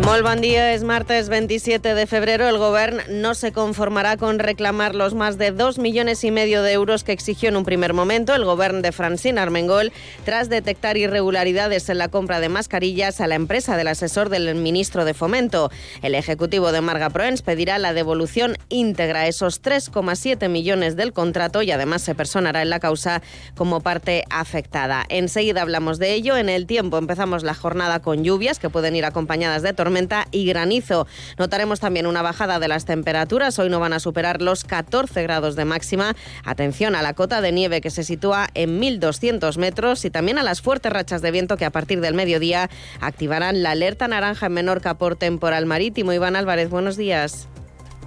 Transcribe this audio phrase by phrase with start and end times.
[0.00, 2.46] Molt bon dia, és martes 27 de febrero.
[2.48, 6.72] El govern no se conformará con reclamar los más de dos millones y medio de
[6.72, 9.92] euros que exigió en un primer momento el gobierno de Francine Armengol
[10.24, 15.04] tras detectar irregularidades en la compra de mascarillas a la empresa del asesor del ministro
[15.04, 15.70] de Fomento.
[16.00, 21.72] El ejecutivo de Marga Proens pedirá la devolución íntegra, esos 3,7 millones del contrato y
[21.72, 23.20] además se personará en la causa
[23.54, 25.04] como parte afectada.
[25.10, 26.38] Enseguida hablamos de ello.
[26.38, 29.89] En el tiempo empezamos la jornada con lluvias que pueden ir acompañadas de tormentas
[30.30, 31.06] y granizo.
[31.38, 33.58] Notaremos también una bajada de las temperaturas.
[33.58, 36.14] Hoy no van a superar los 14 grados de máxima.
[36.44, 40.42] Atención a la cota de nieve que se sitúa en 1.200 metros y también a
[40.42, 44.52] las fuertes rachas de viento que a partir del mediodía activarán la alerta naranja en
[44.52, 46.12] Menorca por temporal marítimo.
[46.12, 47.48] Iván Álvarez, buenos días.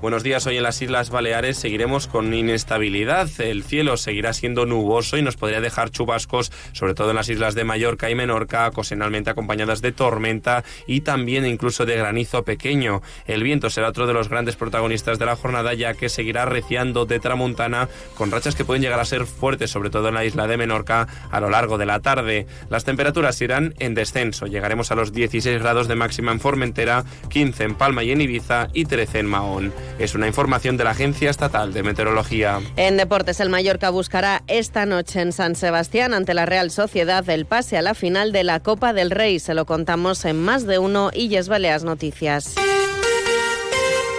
[0.03, 0.45] Buenos días.
[0.47, 3.29] Hoy en las Islas Baleares seguiremos con inestabilidad.
[3.39, 7.55] El cielo seguirá siendo nuboso y nos podría dejar chubascos, sobre todo en las islas
[7.55, 13.01] de Mallorca y Menorca, ocasionalmente acompañadas de tormenta y también incluso de granizo pequeño.
[13.27, 17.05] El viento será otro de los grandes protagonistas de la jornada, ya que seguirá reciando
[17.05, 20.47] de tramontana con rachas que pueden llegar a ser fuertes, sobre todo en la isla
[20.47, 22.45] de Menorca, a lo largo de la tarde.
[22.69, 24.47] Las temperaturas irán en descenso.
[24.47, 28.67] Llegaremos a los 16 grados de máxima en Formentera, 15 en Palma y en Ibiza
[28.73, 29.73] y 13 en Mahón.
[29.99, 32.59] Es una información de la Agencia Estatal de Meteorología.
[32.75, 37.45] En deportes, el Mallorca buscará esta noche en San Sebastián ante la Real Sociedad el
[37.45, 39.39] pase a la final de la Copa del Rey.
[39.39, 42.55] Se lo contamos en más de uno y Yes Baleas Noticias.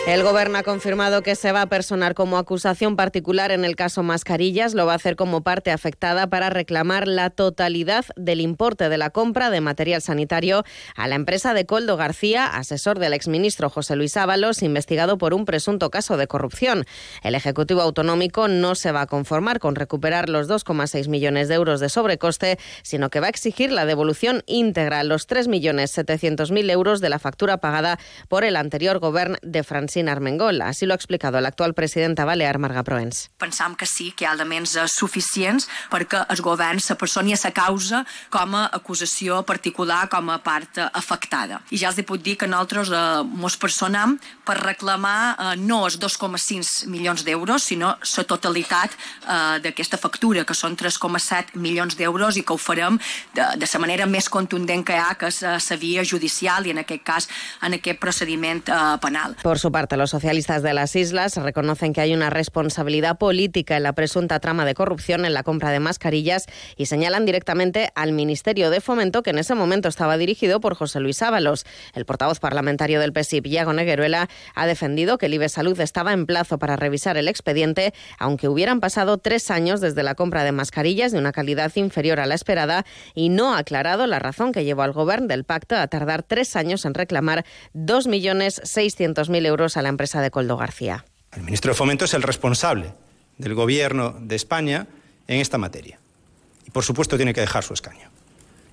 [0.06, 4.02] El Gobierno ha confirmado que se va a personar como acusación particular en el caso
[4.02, 4.74] Mascarillas.
[4.74, 9.08] Lo va a hacer como parte afectada para reclamar la totalidad del importe de la
[9.08, 10.62] compra de material sanitario
[10.94, 15.47] a la empresa de Coldo García, asesor del exministro José Luis Ábalos, investigado por un
[15.47, 16.84] presunto caso de corrupción.
[17.22, 21.80] El Ejecutivo Autonómico no se va a conformar con recuperar los 2,6 millones de euros
[21.80, 27.19] de sobrecoste, sino que va a exigir la devolución íntegra, los 3.700.000 euros de la
[27.19, 27.98] factura pagada
[28.28, 30.60] por el anterior Gobierno de Francia Alsina Armengol.
[30.62, 33.31] Así lo ha explicado la actual presidenta balear Marga Proens.
[33.38, 37.38] Pensam que sí, que hi ha elements eh, suficients perquè el govern se personi a
[37.38, 38.00] la causa
[38.31, 41.60] com a acusació particular, com a part eh, afectada.
[41.71, 46.00] I ja els puc dir que nosaltres eh, mos personam per reclamar eh, no els
[46.03, 52.43] 2,5 milions d'euros, sinó la totalitat eh, d'aquesta factura, que són 3,7 milions d'euros i
[52.43, 52.99] que ho farem
[53.34, 56.75] de, de la manera més contundent que hi ha, que és la via judicial i
[56.75, 57.31] en aquest cas
[57.62, 59.38] en aquest procediment eh, penal.
[59.44, 63.93] Per su los socialistas de las islas reconocen que hay una responsabilidad política en la
[63.93, 66.47] presunta trama de corrupción en la compra de mascarillas
[66.77, 71.00] y señalan directamente al Ministerio de Fomento, que en ese momento estaba dirigido por José
[71.00, 71.65] Luis Ábalos.
[71.95, 76.27] El portavoz parlamentario del PSIP, Iago Negueruela, ha defendido que el IBE Salud estaba en
[76.27, 81.12] plazo para revisar el expediente, aunque hubieran pasado tres años desde la compra de mascarillas
[81.12, 82.84] de una calidad inferior a la esperada
[83.15, 86.56] y no ha aclarado la razón que llevó al Gobierno del pacto a tardar tres
[86.56, 91.04] años en reclamar 2.600.000 euros a la empresa de Coldo García.
[91.32, 92.92] El ministro de Fomento es el responsable
[93.38, 94.86] del Gobierno de España
[95.26, 95.98] en esta materia.
[96.66, 98.10] Y, por supuesto, tiene que dejar su escaño.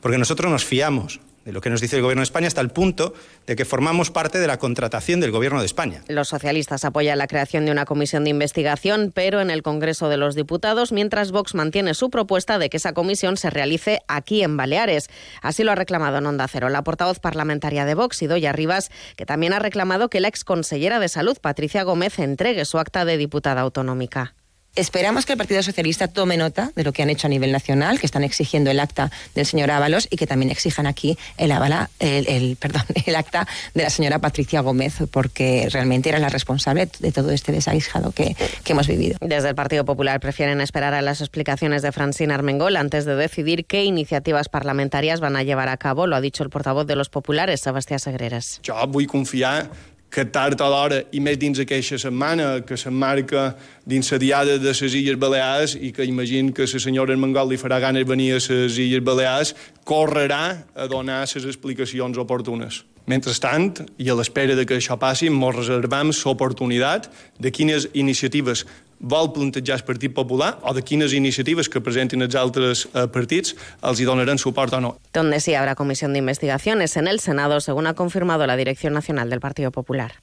[0.01, 2.69] Porque nosotros nos fiamos de lo que nos dice el Gobierno de España hasta el
[2.69, 3.13] punto
[3.47, 6.03] de que formamos parte de la contratación del Gobierno de España.
[6.07, 10.17] Los socialistas apoyan la creación de una comisión de investigación, pero en el Congreso de
[10.17, 14.57] los Diputados, mientras Vox mantiene su propuesta de que esa comisión se realice aquí en
[14.57, 15.09] Baleares.
[15.41, 19.25] Así lo ha reclamado en Onda Cero la portavoz parlamentaria de Vox, Idoya Rivas, que
[19.25, 23.61] también ha reclamado que la exconsellera de Salud, Patricia Gómez, entregue su acta de diputada
[23.61, 24.35] autonómica.
[24.75, 27.99] Esperamos que el Partido Socialista tome nota de lo que han hecho a nivel nacional,
[27.99, 31.51] que están exigiendo el acta del señor Ábalos y que también exijan aquí el,
[31.99, 37.11] el, perdón, el acta de la señora Patricia Gómez, porque realmente era la responsable de
[37.11, 39.17] todo este desaguisado que, que hemos vivido.
[39.19, 43.65] Desde el Partido Popular prefieren esperar a las explicaciones de Francina Armengol antes de decidir
[43.65, 47.09] qué iniciativas parlamentarias van a llevar a cabo, lo ha dicho el portavoz de los
[47.09, 48.61] populares, Sebastián Segreras.
[48.63, 49.69] Yo voy confiar
[50.11, 53.53] que tard o d'hora, i més dins aquesta setmana, que s'emmarca
[53.87, 57.57] dins la diada de les Illes Balears i que imagino que la senyora Mangol li
[57.57, 59.55] farà ganes venir a les Illes Balears,
[59.87, 62.83] correrà a donar les explicacions oportunes.
[63.07, 67.09] Mentrestant, i a l'espera de que això passi, ens reservam l'oportunitat
[67.39, 68.65] de quines iniciatives
[69.01, 73.55] vol plantejar el Partit Popular o de quines iniciatives que presentin els altres eh, partits
[73.81, 74.95] els hi donaran suport o no.
[75.13, 79.29] Donde sí habrá comisión de investigaciones en el Senado, según ha confirmado la Dirección Nacional
[79.29, 80.21] del Partido Popular.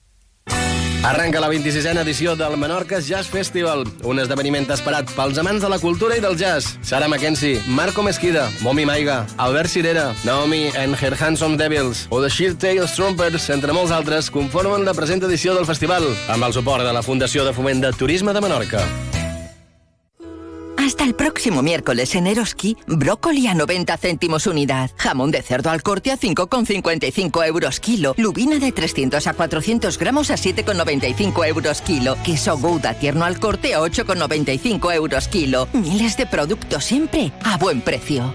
[1.05, 5.79] Arranca la 26a edició del Menorca Jazz Festival, un esdeveniment esperat pels amants de la
[5.79, 6.75] cultura i del jazz.
[6.83, 12.31] Sara Mackenzie, Marco Mesquida, Momi Maiga, Albert Cirera, Naomi and Her Handsome Devils o The
[12.31, 16.85] Sheer Tail Trumpers, entre molts altres, conformen la present edició del festival, amb el suport
[16.85, 18.83] de la Fundació de Foment de Turisme de Menorca.
[20.99, 25.85] Hasta el próximo miércoles en Eroski, brócoli a 90 céntimos unidad, jamón de cerdo al
[25.85, 32.17] corte a 5,55 euros kilo, lubina de 300 a 400 gramos a 7,95 euros kilo,
[32.25, 35.69] queso Gouda tierno al corte a 8,95 euros kilo.
[35.73, 38.35] Miles de productos siempre a buen precio.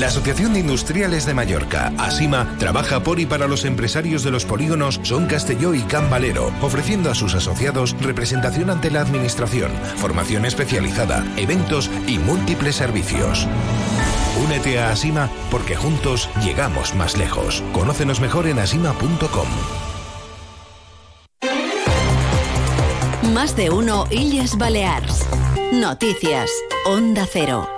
[0.00, 4.44] La Asociación de Industriales de Mallorca, ASIMA, trabaja por y para los empresarios de los
[4.44, 10.44] polígonos Son Castelló y Can Valero, ofreciendo a sus asociados representación ante la Administración, formación
[10.44, 13.48] especializada, eventos y múltiples servicios.
[14.44, 17.62] Únete a ASIMA porque juntos llegamos más lejos.
[17.72, 19.48] Conócenos mejor en asima.com.
[23.32, 25.26] Más de uno Illes Balears.
[25.72, 26.50] Noticias.
[26.84, 27.75] Onda Cero.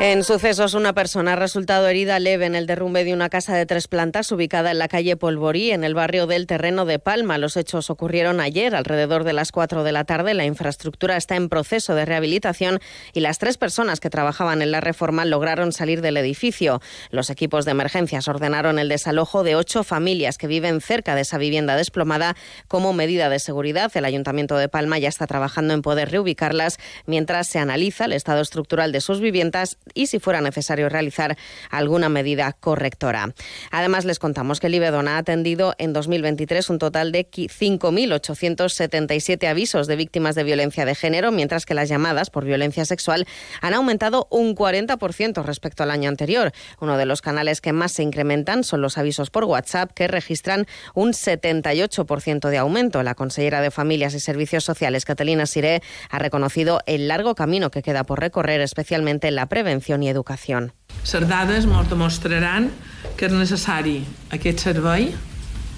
[0.00, 3.66] En sucesos, una persona ha resultado herida leve en el derrumbe de una casa de
[3.66, 7.36] tres plantas ubicada en la calle Polvorí, en el barrio del Terreno de Palma.
[7.36, 10.34] Los hechos ocurrieron ayer, alrededor de las 4 de la tarde.
[10.34, 12.78] La infraestructura está en proceso de rehabilitación
[13.12, 16.80] y las tres personas que trabajaban en la reforma lograron salir del edificio.
[17.10, 21.38] Los equipos de emergencias ordenaron el desalojo de ocho familias que viven cerca de esa
[21.38, 22.36] vivienda desplomada
[22.68, 23.90] como medida de seguridad.
[23.96, 28.42] El Ayuntamiento de Palma ya está trabajando en poder reubicarlas mientras se analiza el estado
[28.42, 31.36] estructural de sus viviendas y si fuera necesario realizar
[31.70, 33.34] alguna medida correctora.
[33.70, 39.86] Además, les contamos que el IBEDON ha atendido en 2023 un total de 5.877 avisos
[39.86, 43.26] de víctimas de violencia de género, mientras que las llamadas por violencia sexual
[43.60, 46.52] han aumentado un 40% respecto al año anterior.
[46.80, 50.66] Uno de los canales que más se incrementan son los avisos por WhatsApp, que registran
[50.94, 53.02] un 78% de aumento.
[53.02, 57.82] La consellera de Familias y Servicios Sociales, Catalina Siré, ha reconocido el largo camino que
[57.82, 60.66] queda por recorrer, especialmente en la prevención i educació.
[61.02, 62.70] Les dades ens demostraran
[63.16, 63.98] que és necessari
[64.34, 65.12] aquest servei,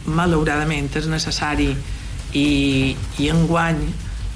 [0.07, 1.71] malauradament és necessari
[2.37, 3.83] i, i enguany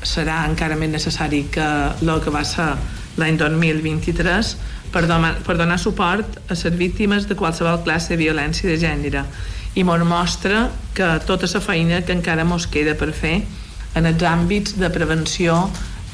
[0.04, 1.66] serà encara més necessari que
[2.02, 2.74] el que va ser
[3.16, 4.54] l'any 2023
[4.92, 9.24] per donar, per donar suport a les víctimes de qualsevol classe de violència de gènere
[9.74, 13.40] i ens mostra que tota la feina que encara ens queda per fer
[13.94, 15.56] en els àmbits de prevenció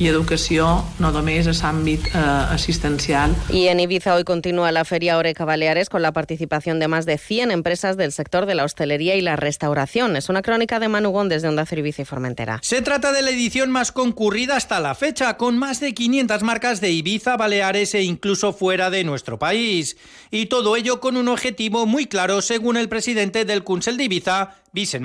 [0.00, 3.36] y educación, no només a ámbito eh, asistencial.
[3.50, 7.18] Y en Ibiza hoy continúa la Feria Oreca Baleares con la participación de más de
[7.18, 10.16] 100 empresas del sector de la hostelería y la restauración.
[10.16, 12.60] Es una crónica de Manugón desde Onda Cero Ibiza y Formentera.
[12.62, 16.80] Se trata de la edición más concurrida hasta la fecha, con más de 500 marcas
[16.80, 19.98] de Ibiza, Baleares e incluso fuera de nuestro país.
[20.30, 24.56] Y todo ello con un objetivo muy claro, según el presidente del Consell de Ibiza,
[24.72, 25.04] Vicent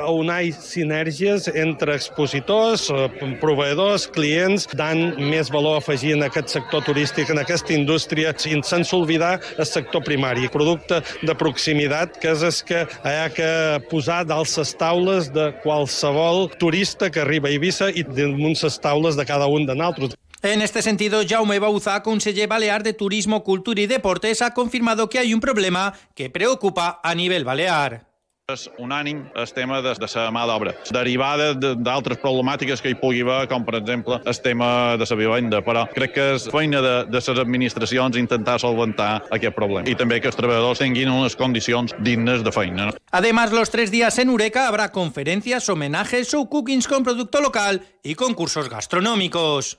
[0.00, 0.10] Mari.
[0.10, 3.08] unir sinergies entre expositors, eh,
[3.40, 9.40] proveïdors, clients, dant més valor afegit en aquest sector turístic, en aquesta indústria, sense oblidar
[9.56, 14.50] el sector primari, producte de proximitat, que és el que hi ha que posar dalt
[14.58, 19.46] les taules de qualsevol turista que arriba a Eivissa i damunt les taules de cada
[19.46, 20.18] un de nosaltres.
[20.42, 25.18] En este sentido, Jaume Bauza, conseller balear de Turismo, Cultura y Deportes, ha confirmado que
[25.18, 28.13] hay un problema que preocupa a nivel balear.
[28.52, 33.22] És unànim el tema de, de la mà d'obra, derivada d'altres problemàtiques que hi pugui
[33.24, 34.66] haver, com per exemple el tema
[35.00, 39.56] de la vivenda, però crec que és feina de, de les administracions intentar solventar aquest
[39.56, 42.90] problema i també que els treballadors tinguin unes condicions dignes de feina.
[43.16, 48.14] Además, los tres días en Ureca habrá conferencias, homenajes, show cookings con producto local y
[48.14, 49.78] concursos gastronómicos.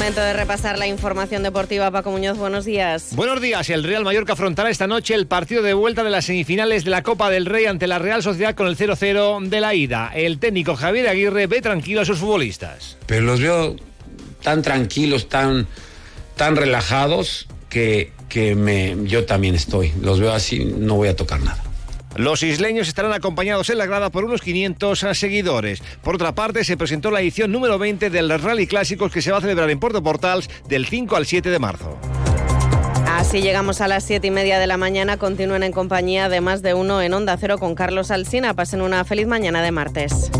[0.00, 1.90] Momento de repasar la información deportiva.
[1.90, 3.14] Paco Muñoz, buenos días.
[3.14, 3.68] Buenos días.
[3.68, 7.02] El Real Mallorca afrontará esta noche el partido de vuelta de las semifinales de la
[7.02, 10.10] Copa del Rey ante la Real Sociedad con el 0-0 de la ida.
[10.14, 12.96] El técnico Javier Aguirre ve tranquilo a sus futbolistas.
[13.04, 13.76] Pero los veo
[14.42, 15.66] tan tranquilos, tan,
[16.34, 19.92] tan relajados que, que me, yo también estoy.
[20.00, 21.62] Los veo así, no voy a tocar nada.
[22.16, 25.82] Los isleños estarán acompañados en la grada por unos 500 seguidores.
[26.02, 29.38] Por otra parte, se presentó la edición número 20 del Rally Clásicos que se va
[29.38, 31.98] a celebrar en Puerto Portals del 5 al 7 de marzo.
[33.06, 35.18] Así llegamos a las 7 y media de la mañana.
[35.18, 38.54] Continúen en compañía de más de uno en Onda Cero con Carlos Alsina.
[38.54, 40.30] Pasen una feliz mañana de martes.